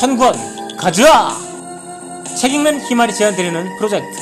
[0.00, 0.32] 천권
[0.78, 1.36] 가져와!
[2.40, 4.18] 책 읽는 희말이 제안드리는 프로젝트.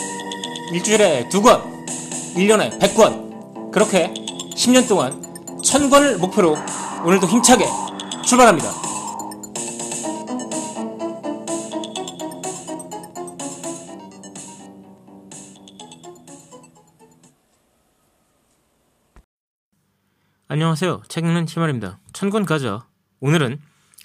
[0.72, 1.62] 일주일에 두 권,
[2.34, 3.70] 1년에 100권.
[3.70, 4.12] 그렇게
[4.56, 5.22] 10년 동안
[5.62, 6.56] 천권을 목표로
[7.04, 7.64] 오늘도 힘차게
[8.26, 8.68] 출발합니다.
[20.48, 21.02] 안녕하세요.
[21.06, 22.00] 책 읽는 희말입니다.
[22.12, 22.84] 천권 가져.
[23.20, 23.60] 오늘은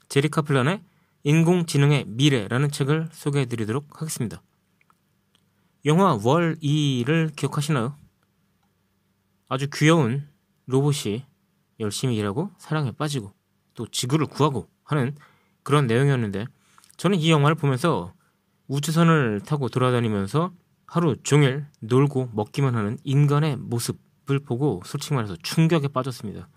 [0.07, 0.81] 제리 카플란의
[1.23, 4.41] 인공지능의 미래라는 책을 소개해 드리도록 하겠습니다.
[5.85, 7.97] 영화 월 2를 기억하시나요?
[9.47, 10.27] 아주 귀여운
[10.65, 11.25] 로봇이
[11.79, 13.33] 열심히 일하고 사랑에 빠지고
[13.73, 15.15] 또 지구를 구하고 하는
[15.63, 16.45] 그런 내용이었는데
[16.97, 18.13] 저는 이 영화를 보면서
[18.67, 20.53] 우주선을 타고 돌아다니면서
[20.85, 26.49] 하루 종일 놀고 먹기만 하는 인간의 모습을 보고 솔직히 말해서 충격에 빠졌습니다.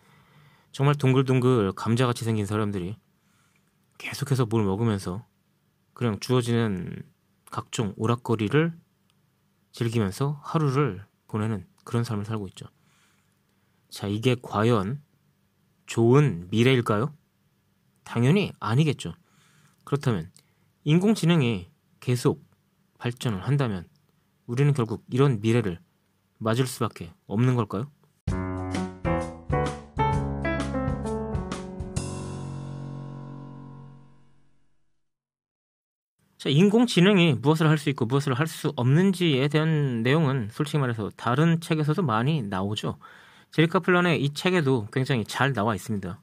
[0.72, 2.97] 정말 동글동글 감자같이 생긴 사람들이
[3.98, 5.27] 계속해서 뭘 먹으면서
[5.94, 7.02] 그냥 주어지는
[7.50, 8.78] 각종 오락거리를
[9.72, 12.66] 즐기면서 하루를 보내는 그런 삶을 살고 있죠.
[13.91, 15.03] 자, 이게 과연
[15.86, 17.14] 좋은 미래일까요?
[18.05, 19.14] 당연히 아니겠죠.
[19.84, 20.31] 그렇다면
[20.84, 22.44] 인공지능이 계속
[22.98, 23.88] 발전을 한다면
[24.47, 25.81] 우리는 결국 이런 미래를
[26.38, 27.91] 맞을 수밖에 없는 걸까요?
[36.47, 41.61] 자, 인공지능이 무엇을 할 수 있고 무엇을 할 수 없는지에 대한 내용은 솔직히 말해서 다른
[41.61, 42.98] 책에서도 많이 나오죠.
[43.50, 46.20] 제리 카플란의 이 책에도 굉장히 잘 나와 있습니다.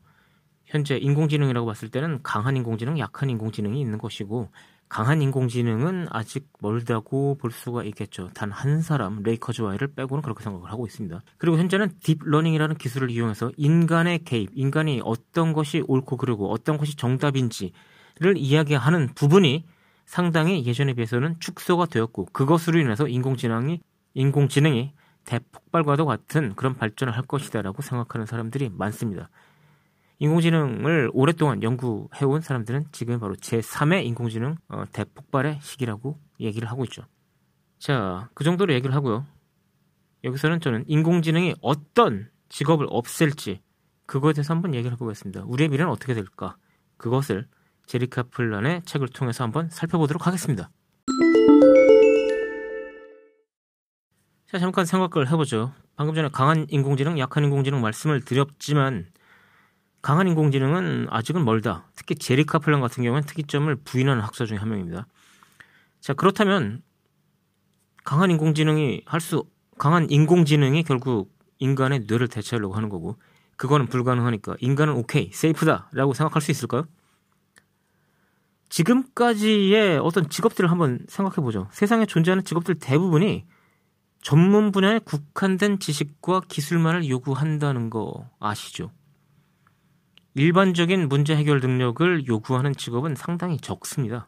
[0.66, 4.50] 현재 인공지능이라고 봤을 때는 강한 인공지능, 약한 인공지능이 있는 것이고
[4.88, 8.30] 강한 인공지능은 아직 멀다고 볼 수가 있겠죠.
[8.34, 11.22] 단 한 사람 레이 커즈와일을 빼고는 그렇게 생각을 하고 있습니다.
[11.38, 18.38] 그리고 현재는 딥러닝이라는 기술을 이용해서 인간의 개입, 인간이 어떤 것이 옳고 그르고 어떤 것이 정답인지를
[18.38, 19.66] 이야기하는 부분이
[20.06, 23.82] 상당히 예전에 비해서는 축소가 되었고 그것으로 인해서 인공지능이
[24.14, 24.94] 인공지능이
[25.26, 29.30] 대폭발과도 같은 그런 발전을 할 것이다라고 생각하는 사람들이 많습니다.
[30.20, 37.04] 인공지능을 오랫동안 연구해온 사람들은 지금 바로 제3의 인공지능 어, 대폭발의 시기라고 얘기를 하고 있죠.
[37.80, 39.26] 자, 그 정도로 얘기를 하고요.
[40.24, 43.62] 여기서는 저는 인공지능이 어떤 직업을 없앨지
[44.06, 45.44] 그거에 대해서 한번 얘기를 해보겠습니다.
[45.46, 46.56] 우리의 미래는 어떻게 될까?
[46.98, 47.48] 그것을
[47.86, 50.70] 제리카 플란의 책을 통해서 한번 살펴보도록 하겠습니다.
[54.48, 55.74] 자, 잠깐 생각을 해보죠.
[55.96, 59.08] 방금 전에 강한 인공지능, 약한 인공지능 말씀을 드렸지만
[60.02, 61.88] 강한 인공지능은 아직은 멀다.
[61.96, 65.08] 특히 제리카 플란 같은 경우는 특이점을 부인하는 학자 중에 한 명입니다.
[66.02, 66.84] 자, 그렇다면
[68.04, 69.46] 강한 인공지능이 할 수,
[69.78, 73.18] 강한 인공지능이 결국 인간의 뇌를 대체하려고 하는 거고,
[73.56, 76.86] 그거는 불가능하니까 인간은 오케이, 세이프다라고 생각할 수 있을까요?
[78.70, 81.68] 지금까지의 어떤 직업들을 한번 생각해 보죠.
[81.72, 83.46] 세상에 존재하는 직업들 대부분이
[84.22, 88.92] 전문 분야에 국한된 지식과 기술만을 요구한다는 거 아시죠?
[90.36, 94.28] 일반적인 문제 해결 능력을 요구하는 직업은 상당히 적습니다.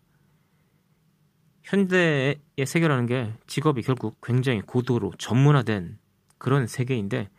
[1.64, 5.98] 현대의 세계라는 게 직업이 결국 굉장히 고도로 전문화된
[6.38, 7.30] 그런 세계인데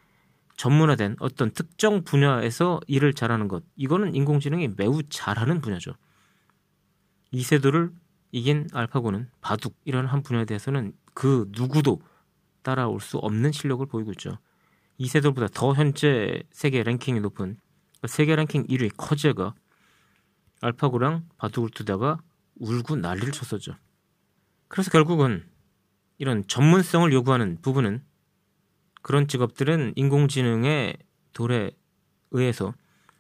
[0.57, 5.93] 전문화된 어떤 특정 분야에서 일을 잘하는 것 이거는 인공지능이 매우 잘하는 분야죠.
[7.37, 7.93] 이세돌을
[8.33, 12.01] 이긴 알파고는 바둑이라는 한 분야에 대해서는 그 누구도
[12.63, 14.39] 따라올 수 없는 실력을 보이고 있죠.
[14.97, 17.59] 이세돌보다 더 현재 세계 랭킹이 높은
[18.07, 19.55] 세계 랭킹 1위 커제가
[20.63, 22.19] 알파고랑 바둑을 두다가
[22.55, 23.75] 울고 난리를 쳤었죠.
[24.69, 25.47] 그래서 결국은
[26.17, 28.03] 이런 전문성을 요구하는 부분은
[29.03, 30.97] 그런 직업들은 인공지능의
[31.35, 31.71] 돌에
[32.31, 32.73] 의해서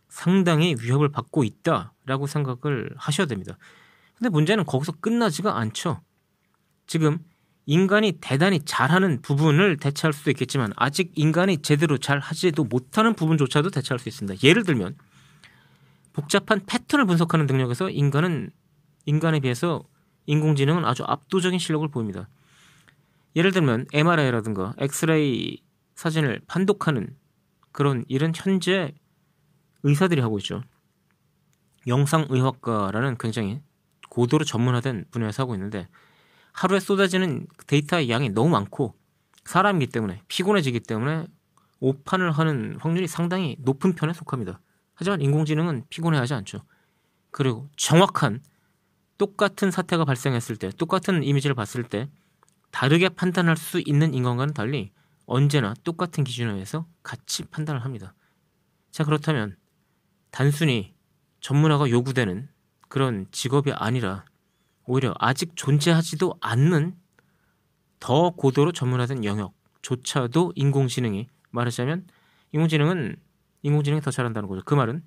[0.08, 3.58] 상당히 위협을 받고 있다라고 생각을 하셔야 됩니다.
[4.18, 6.00] 근데 문제는 거기서 끝나지가 않죠.
[6.86, 7.18] 지금
[7.66, 13.98] 인간이 대단히 잘하는 부분을 대체할 수도 있겠지만 아직 인간이 제대로 잘 하지도 못하는 부분조차도 대체할
[13.98, 14.40] 수 있습니다.
[14.46, 14.96] 예를 들면
[16.12, 18.50] 복잡한 패턴을 분석하는 능력에서 인간은
[19.04, 19.84] 인간에 비해서
[20.26, 22.28] 인공지능은 아주 압도적인 실력을 보입니다.
[23.34, 25.62] 예를 들면 MRI라든가 엑스레이
[25.94, 27.16] 사진을 판독하는
[27.72, 28.94] 그런 일은 현재
[29.82, 30.62] 의사들이 하고 있죠.
[31.86, 33.60] 영상의학과라는 굉장히
[34.16, 35.88] 고도로 전문화된 분야에서 하고 있는데
[36.52, 38.94] 하루에 쏟아지는 데이터의 양이 너무 많고
[39.44, 41.26] 사람이기 때문에 피곤해지기 때문에
[41.80, 44.58] 오판을 하는 확률이 상당히 높은 편에 속합니다.
[44.94, 46.62] 하지만 인공지능은 피곤해하지 않죠.
[47.30, 48.40] 그리고 정확한
[49.18, 52.08] 똑같은 사태가 발생했을 때, 똑같은 이미지를 봤을 때
[52.70, 54.92] 다르게 판단할 수 있는 인간과는 달리
[55.26, 58.14] 언제나 똑같은 기준에 의해서 같이 판단을 합니다.
[58.90, 59.56] 자, 그렇다면
[60.30, 60.94] 단순히
[61.40, 62.48] 전문화가 요구되는
[62.96, 64.24] 그런 직업이 아니라
[64.86, 66.96] 오히려 아직 존재하지도 않는
[68.00, 72.06] 더 고도로 전문화된 영역조차도 인공지능이 말하자면
[72.52, 73.16] 인공지능은
[73.60, 74.62] 인공지능이 더 잘한다는 거죠.
[74.64, 75.02] 그 말은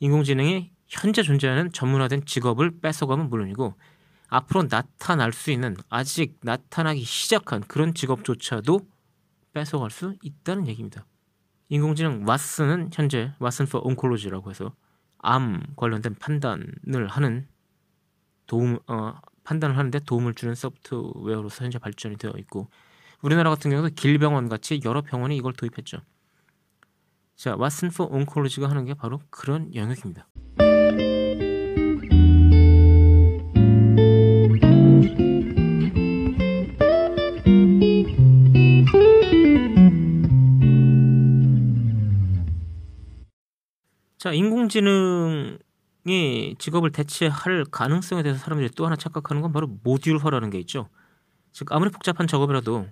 [0.00, 3.74] 인공지능이 현재 존재하는 전문화된 직업을 뺏어가면 물론이고
[4.28, 8.80] 앞으로 나타날 수 있는 아직 나타나기 시작한 그런 직업조차도
[9.54, 11.06] 뺏어갈 수 있다는 얘기입니다.
[11.70, 14.74] 인공지능 왓슨은 현재 왓슨 for oncology라고 해서
[15.22, 17.46] 암 관련된 판단을 하는
[18.46, 19.14] 도움 어,
[19.44, 22.68] 판단을 하는데 도움을 주는 소프트웨어로서 현재 발전이 되어 있고
[23.22, 25.98] 우리나라 같은 경우도 길병원 같이 여러 병원이 이걸 도입했죠.
[27.36, 30.26] 자, 왓슨 for oncology가 하는 게 바로 그런 영역입니다.
[44.20, 45.58] 자, 인공지능이
[46.58, 50.90] 직업을 대체할 가능성에 대해서 사람들이 또 하나 착각하는 건 바로 모듈화라는 게 있죠.
[51.52, 52.86] 즉 아무리 복잡한 작업이라도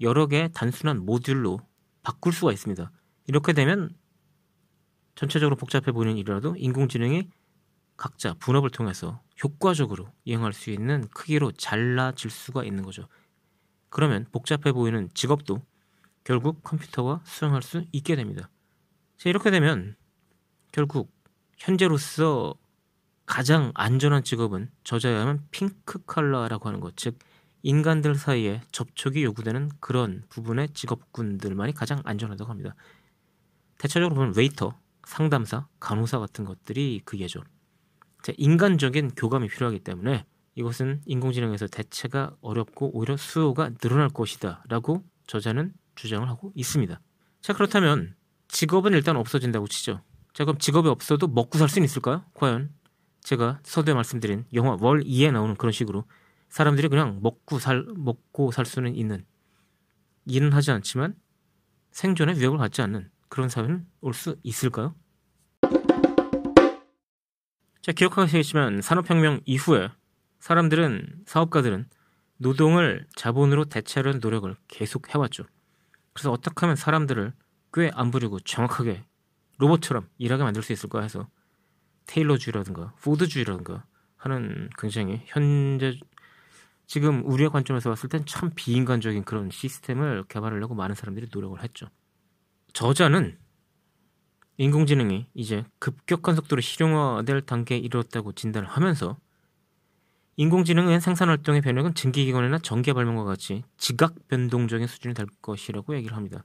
[0.00, 1.60] 여러 개의 단순한 모듈로
[2.02, 2.90] 바꿀 수가 있습니다.
[3.26, 3.94] 이렇게 되면
[5.16, 7.28] 전체적으로 복잡해 보이는 일이라도 인공지능이
[7.98, 13.06] 각자 분업을 통해서 효과적으로 이행할 수 있는 크기로 잘라질 수가 있는 거죠.
[13.90, 15.60] 그러면 복잡해 보이는 직업도
[16.24, 18.48] 결국 컴퓨터가 수행할 수 있게 됩니다.
[19.18, 19.94] 자, 이렇게 되면
[20.72, 21.12] 결국
[21.58, 22.54] 현재로서
[23.26, 27.18] 가장 안전한 직업은 저자에 하면 핑크 칼라라고 하는 것, 즉
[27.62, 32.74] 인간들 사이에 접촉이 요구되는 그런 부분의 직업군들만이 가장 안전하다고 합니다.
[33.78, 37.42] 대체적으로 보면 웨이터, 상담사, 간호사 같은 것들이 그 예죠.
[38.36, 46.28] 인간적인 교감이 필요하기 때문에 이것은 인공지능에서 대체가 어렵고 오히려 수요가 늘어날 것이다 라고 저자는 주장을
[46.28, 47.00] 하고 있습니다.
[47.40, 48.14] 자 그렇다면
[48.48, 50.02] 직업은 일단 없어진다고 치죠.
[50.34, 52.24] 자 그럼 직업이 없어도 먹고 살 수는 있을까요?
[52.34, 52.72] 과연
[53.22, 56.04] 제가 서두에 말씀드린 영화 월 2에 나오는 그런 식으로
[56.48, 59.24] 사람들이 그냥 먹고 살 먹고 살 수는 있는
[60.26, 61.14] 일은 하지 않지만
[61.90, 64.94] 생존에 위협을 받지 않는 그런 사회는 올 수 있을까요?
[67.82, 69.88] 자 기억하시겠지만 산업혁명 이후에
[70.38, 71.88] 사람들은 사업가들은
[72.38, 75.44] 노동을 자본으로 대체하려는 노력을 계속 해왔죠.
[76.14, 77.32] 그래서 어떻게 하면 사람들을
[77.72, 79.04] 꽤 안 부리고 정확하게
[79.60, 81.28] 로봇처럼 일하게 만들 수 있을까 해서
[82.06, 83.84] 테일러주의라든가 포드주의라든가
[84.16, 85.98] 하는 굉장히 현재
[86.86, 91.86] 지금 우리의 관점에서 봤을 땐 참 비인간적인 그런 시스템을 개발하려고 많은 사람들이 노력을 했죠.
[92.72, 93.38] 저자는
[94.56, 99.18] 인공지능이 이제 급격한 속도로 실용화될 단계에 이르렀다고 진단을 하면서
[100.36, 106.44] 인공지능의 생산활동의 변혁은 증기기관이나 전기발명과 같이 지각 변동적인 수준이 될 것이라고 얘기를 합니다.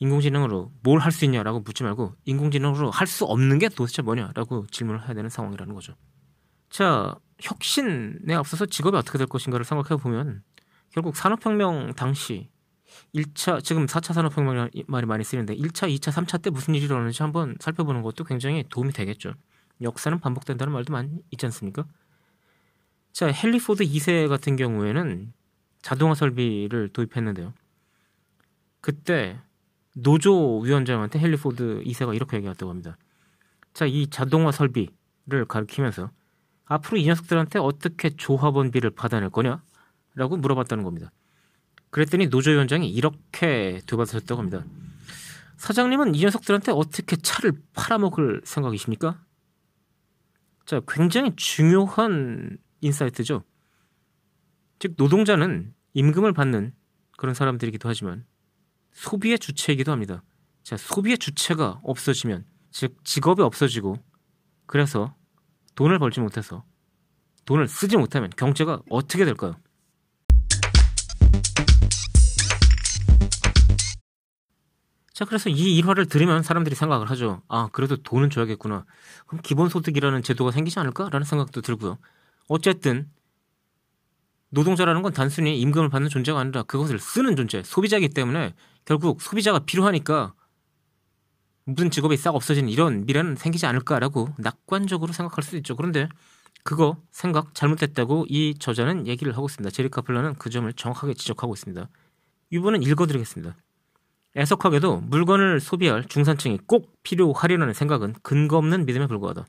[0.00, 5.04] 인공지능으로 뭘 할 수 있냐라고 묻지 말고 인공지능으로 할 수 없는 게 도대체 뭐냐라고 질문을
[5.06, 5.94] 해야 되는 상황이라는 거죠.
[6.70, 10.42] 자, 혁신에 앞서서 직업이 어떻게 될 것인가를 생각해 보면
[10.90, 12.48] 결국 산업혁명 당시
[13.14, 17.56] 1차 지금 4차 산업혁명 말이 많이 쓰이는데 1차, 2차, 3차 때 무슨 일이 일어나는지 한번
[17.60, 19.34] 살펴보는 것도 굉장히 도움이 되겠죠.
[19.82, 21.84] 역사는 반복된다는 말도 많이 있지 않습니까?
[23.12, 25.32] 자, 헨리 포드 2세 같은 경우에는
[25.82, 27.52] 자동화 설비를 도입했는데요.
[28.80, 29.40] 그때
[29.94, 32.96] 노조 위원장한테 헨리 포드 2세가 이렇게 얘기했다고 합니다.
[33.72, 36.10] 자, 이 자동화 설비를 가리키면서
[36.64, 39.62] 앞으로 이 녀석들한테 어떻게 조합원비를 받아낼 거냐?
[40.14, 41.10] 라고 물어봤다는 겁니다.
[41.90, 44.64] 그랬더니 노조 위원장이 이렇게 되받아쳤다고 합니다.
[45.56, 49.20] 사장님은 이 녀석들한테 어떻게 차를 팔아먹을 생각이십니까?
[50.64, 53.42] 자, 굉장히 중요한 insight죠.
[54.78, 56.72] 즉, 노동자는 임금을 받는
[57.18, 58.24] 그런 사람들이기도 하지만
[58.92, 60.22] 소비의 주체이기도 합니다.
[60.62, 63.96] 자, 소비의 주체가 없어지면, 즉, 직업이 없어지고,
[64.66, 65.14] 그래서
[65.74, 66.64] 돈을 벌지 못해서
[67.44, 69.56] 돈을 쓰지 못하면 경제가 어떻게 될까요?
[75.12, 77.42] 자, 그래서 이 일화를 들으면 사람들이 생각을 하죠.
[77.48, 78.86] 아, 그래도 돈은 줘야겠구나.
[79.26, 81.98] 그럼 기본소득이라는 제도가 생기지 않을까라는 생각도 들고요.
[82.48, 83.10] 어쨌든
[84.50, 88.54] 노동자라는 건 단순히 임금을 받는 존재가 아니라 그것을 쓰는 존재, 소비자이기 때문에
[88.84, 90.34] 결국 소비자가 필요하니까
[91.64, 95.76] 무슨 직업이 싹 없어지는 이런 미래는 생기지 않을까라고 낙관적으로 생각할 수도 있죠.
[95.76, 96.08] 그런데
[96.64, 99.70] 그거 생각 잘못됐다고 이 저자는 얘기를 하고 있습니다.
[99.70, 101.88] 제리 카플러는 그 점을 정확하게 지적하고 있습니다.
[102.50, 103.56] 이번은 읽어드리겠습니다.
[104.36, 109.46] 애석하게도 물건을 소비할 중산층이 꼭 필요하리라는 생각은 근거 없는 믿음에 불과하다.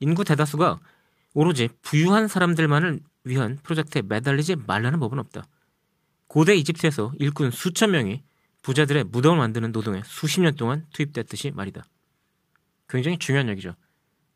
[0.00, 0.80] 인구 대다수가
[1.34, 5.44] 오로지 부유한 사람들만을 위한 프로젝트에 매달리지 말라는 법은 없다.
[6.26, 8.22] 고대 이집트에서 일꾼 수천 명이
[8.62, 11.84] 부자들의 무덤을 만드는 노동에 수십 년 동안 투입됐듯이 말이다.
[12.88, 13.74] 굉장히 중요한 얘기죠.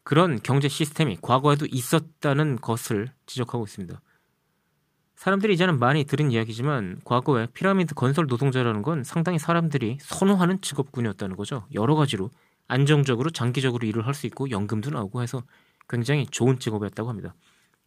[0.02, 4.00] 그런 경제 시스템이 과거에도 있었다는 것을 지적하고 있습니다.
[5.16, 11.66] 사람들이 이제는 많이 들은 이야기지만 과거에 피라미드 건설 노동자라는 건 상당히 사람들이 선호하는 직업군이었다는 거죠.
[11.74, 12.30] 여러 가지로
[12.68, 15.42] 안정적으로 장기적으로 일을 할 수 있고 연금도 나오고 해서
[15.88, 17.34] 굉장히 좋은 직업이었다고 합니다.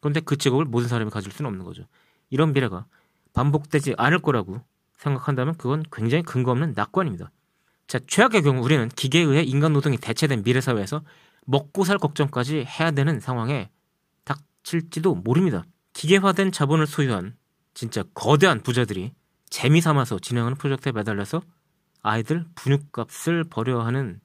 [0.01, 1.83] 그런데 그 직업을 모든 사람이 가질 수는 없는 거죠.
[2.29, 2.85] 이런 미래가
[3.33, 4.61] 반복되지 않을 거라고
[4.97, 7.31] 생각한다면 그건 굉장히 근거 없는 낙관입니다.
[7.87, 11.01] 자, 최악의 경우 우리는 기계에 의해 인간 노동이 대체된 미래 사회에서
[11.45, 13.69] 먹고 살 걱정까지 해야 되는 상황에
[14.23, 15.65] 닥칠지도 모릅니다.
[15.93, 17.35] 기계화된 자본을 소유한
[17.73, 19.13] 진짜 거대한 부자들이
[19.49, 21.41] 재미 삼아서 진행하는 프로젝트에 매달려서
[22.01, 24.19] 아이들 분유값을 벌여야 하는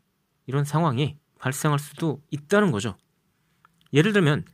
[0.47, 2.97] 이런 상황이 발생할 수도 있다는 거죠.
[3.93, 4.45] 예를 들면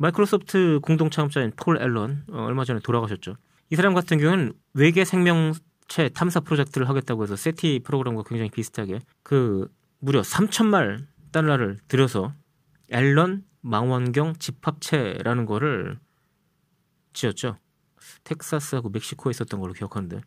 [0.00, 3.36] 마이크로소프트 공동 창업자인 폴 앨런 어, 얼마 전에 돌아가셨죠.
[3.68, 9.70] 이 사람 같은 경우는 외계 생명체 탐사 프로젝트를 하겠다고 해서 세티 프로그램과 굉장히 비슷하게 그
[9.98, 12.32] 무려 3천만 달러를 들여서
[12.88, 15.98] 앨런 망원경 집합체라는 거를
[17.12, 17.58] 지었죠.
[18.24, 20.22] 텍사스하고 멕시코에 있었던 걸로 기억하는데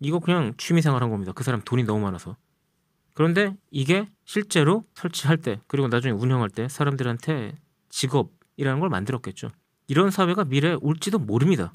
[0.00, 1.32] 이거 그냥 취미생활 한 겁니다.
[1.32, 2.36] 그 사람 돈이 너무 많아서.
[3.14, 7.56] 그런데 이게 실제로 설치할 때 그리고 나중에 운영할 때 사람들한테
[7.88, 9.50] 직업 이라는 걸 만들었겠죠.
[9.88, 11.74] 이런 사회가 미래에 올지도 모릅니다.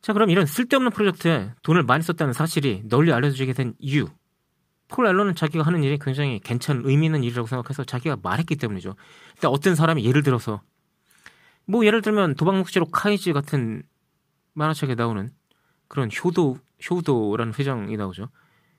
[0.00, 4.06] 자, 그럼 이런 쓸데없는 프로젝트에 돈을 많이 썼다는 사실이 널리 알려지게 된 이유.
[4.88, 8.94] 폴 앨런은 자기가 하는 일이 굉장히 괜찮은 의미 있는 일이라고 생각해서 자기가 말했기 때문이죠.
[9.34, 10.62] 근데 어떤 사람이 예를 들어서
[11.66, 13.82] 뭐 예를 들면 도박목지로 카이지 같은
[14.54, 15.28] 만화책에 나오는
[15.88, 16.56] 그런 효도
[16.88, 18.28] 효도라는 회장이 나오죠.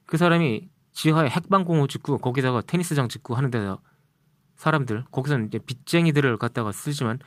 [0.06, 3.78] 그 사람이 지하에 핵방공호 짓고 거기다가 테니스장 짓고 하는데다
[4.56, 7.20] 사람들 거기서는 이제 빚쟁이들을 갖다가 쓰지만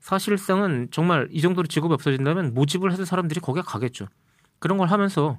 [0.00, 4.08] 사실상은 정말 이 정도로 직업이 없어진다면 모집을 해서 사람들이 거기에 가겠죠.
[4.58, 5.38] 그런 걸 하면서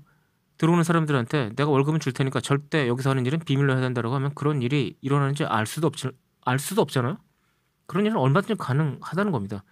[0.58, 4.62] 들어오는 사람들한테 내가 월급은 줄 테니까 절대 여기서 하는 일은 비밀로 해야 된다라고 하면 그런
[4.62, 6.12] 일이 일어나는지 알 수도 없지
[6.46, 7.18] 알 수도 없잖아요.
[7.88, 9.66] 그런 일은 얼마든지 가능하다는 겁니다.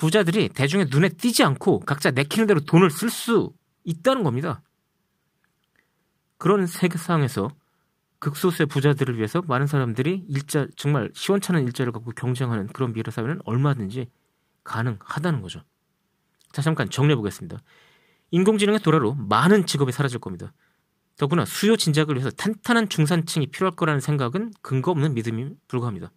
[0.00, 3.52] 부자들이 대중의 눈에 띄지 않고 각자 내키는 대로 돈을 쓸 수
[3.84, 4.62] 있다는 겁니다.
[6.40, 7.50] 그런 세상에서
[8.18, 14.10] 극소수의 부자들을 위해서 많은 사람들이 일자 정말 시원찮은 일자를 갖고 경쟁하는 그런 미래 사회는 얼마든지
[14.64, 15.62] 가능하다는 거죠.
[16.50, 17.58] 자 잠깐 정리해 보겠습니다.
[18.30, 20.54] 인공지능의 도래로 많은 직업이 사라질 겁니다.
[21.18, 26.10] 더구나 수요 진작을 위해서 탄탄한 중산층이 필요할 거라는 생각은 근거 없는 믿음이 불과합니다.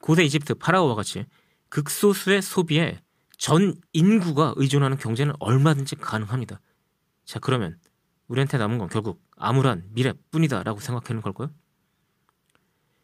[0.00, 1.26] 고대 이집트 파라오와 같이
[1.70, 3.00] 극소수의 소비에
[3.36, 6.60] 전 인구가 의존하는 경제는 얼마든지 가능합니다.
[7.24, 7.76] 자 그러면
[8.28, 11.50] 우리한테 남은 건 결국 암울한 미래뿐이다라고 생각하는 걸까요?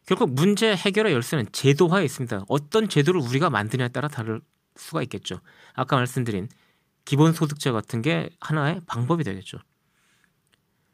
[0.05, 2.45] 결국 문제 해결의 열쇠는 제도화에 있습니다.
[2.47, 4.41] 어떤 제도를 우리가 만드냐에 따라 다를
[4.75, 5.39] 수가 있겠죠.
[5.73, 6.47] 아까 말씀드린
[7.05, 9.57] 기본소득제 같은 게 하나의 방법이 되겠죠.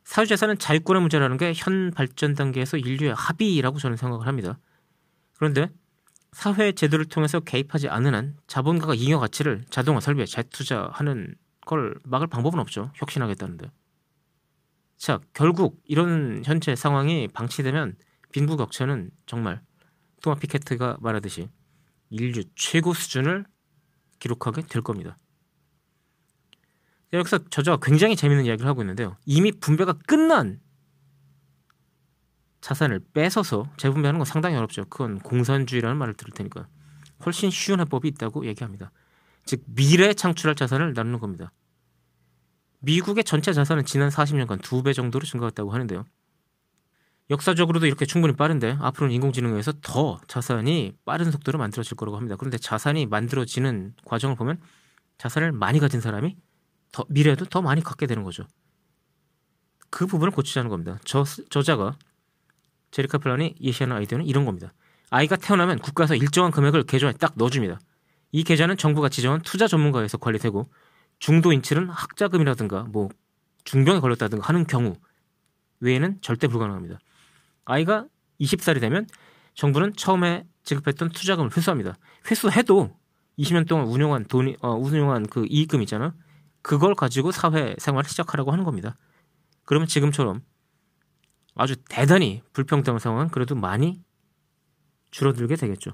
[0.03, 4.57] 사유재산은 자유권의 문제라는 게 현 발전 단계에서 인류의 합의라고 저는 생각을 합니다.
[5.37, 5.69] 그런데
[6.31, 12.59] 사회 제도를 통해서 개입하지 않는 한 자본가가 잉여 가치를 자동화 설비에 재투자하는 걸 막을 방법은
[12.59, 12.91] 없죠.
[12.95, 13.69] 혁신하겠다는데.
[15.01, 17.95] 자, 결국 이런 현재 상황이 방치되면
[18.33, 19.59] 빈부격차는 정말
[20.21, 21.49] 토마 피케트가 말하듯이
[22.11, 23.47] 인류 최고 수준을
[24.19, 25.17] 기록하게 될 겁니다.
[27.13, 29.17] 여기서 저자가 굉장히 재밌는 이야기를 하고 있는데요.
[29.25, 30.61] 이미 분배가 끝난
[32.61, 34.85] 자산을 뺏어서 재분배하는 건 상당히 어렵죠.
[34.85, 36.67] 그건 공산주의라는 말을 들을 테니까
[37.25, 38.91] 훨씬 쉬운 해법이 있다고 얘기합니다.
[39.45, 41.51] 즉 미래 창출할 자산을 나누는 겁니다.
[42.81, 46.05] 미국의 전체 자산은 지난 40년간 두 배 정도로 증가했다고 하는데요.
[47.29, 52.35] 역사적으로도 이렇게 충분히 빠른데 앞으로는 인공지능에 의해서 더 자산이 빠른 속도로 만들어질 거라고 합니다.
[52.37, 54.59] 그런데 자산이 만들어지는 과정을 보면
[55.17, 56.35] 자산을 많이 가진 사람이
[56.91, 58.45] 더 미래에도 더 많이 갖게 되는 거죠.
[59.89, 60.99] 그 부분을 고치자는 겁니다.
[61.05, 61.97] 저 저자가
[62.91, 64.73] 제리카 플란이 예시하는 아이디어는 이런 겁니다.
[65.09, 67.79] 아이가 태어나면 국가에서 일정한 금액을 계좌에 딱 넣어줍니다.
[68.33, 70.69] 이 계좌는 정부가 지정한 투자 전문가에서 관리되고
[71.21, 73.07] 중도 인칠은 학자금이라든가 뭐
[73.63, 74.95] 중병에 걸렸다든가 하는 경우
[75.79, 76.99] 외에는 절대 불가능합니다.
[77.63, 78.07] 아이가
[78.41, 79.05] 20살이 되면
[79.53, 81.95] 정부는 처음에 지급했던 투자금을 회수합니다.
[82.29, 82.97] 회수해도
[83.37, 86.15] 20년 동안 운용한 돈이 어, 운용한 그 이익금 있잖아.
[86.63, 88.97] 그걸 가지고 사회 생활을 시작하라고 하는 겁니다.
[89.63, 90.41] 그러면 지금처럼
[91.53, 94.01] 아주 대단히 불평등 상황은 그래도 많이
[95.11, 95.91] 줄어들게 되겠죠.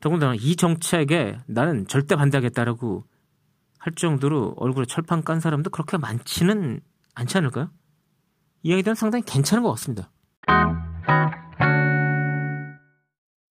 [0.00, 3.06] 더군다나 이 정책에 나는 절대 반대하겠다라고
[3.88, 6.80] 할 정도로 얼굴에 철판 깐 사람도 그렇게 많지는
[7.14, 7.70] 않지 않을까요?
[8.62, 10.10] 이 아이디어는 상당히 괜찮은 것 같습니다.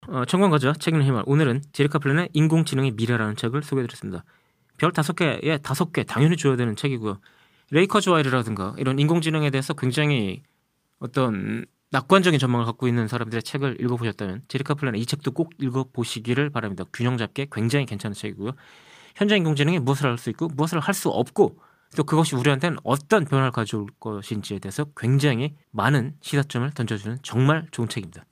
[0.07, 4.23] 어, 청광가자 책 읽는 희망 오늘은 제리 카플란의 인공지능의 미래라는 책을 소개해드렸습니다.
[4.77, 7.19] 별 다섯 개에 다섯 개 당연히 줘야 되는 책이고요.
[7.71, 10.43] 레이 커즈와일이라든가 이런 인공지능에 대해서 굉장히
[10.99, 16.83] 어떤 낙관적인 전망을 갖고 있는 사람들의 책을 읽어보셨다면 제리 카플란의 이 책도 꼭 읽어보시기를 바랍니다.
[16.93, 18.51] 균형 잡게 굉장히 괜찮은 책이고요.
[19.17, 21.59] 현장 인공지능이 무엇을 할 수 있고 무엇을 할 수 없고
[21.95, 28.25] 또 그것이 우리한테는 어떤 변화를 가져올 것인지에 대해서 굉장히 많은 시사점을 던져주는 정말 좋은 책입니다.